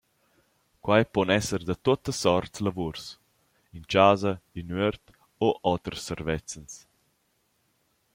[0.83, 3.05] Quai pon esser da tuotta sorts lavuors,
[3.77, 5.03] in chasa, in üert
[5.45, 6.73] o oters servezzans.